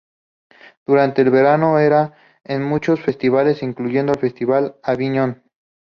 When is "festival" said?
4.19-4.69